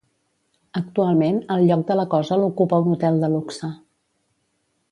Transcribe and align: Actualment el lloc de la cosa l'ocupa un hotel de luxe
Actualment 0.79 1.35
el 1.55 1.61
lloc 1.67 1.83
de 1.91 1.97
la 1.99 2.05
cosa 2.15 2.39
l'ocupa 2.45 2.81
un 2.87 2.89
hotel 2.95 3.21
de 3.25 3.33
luxe 3.35 3.71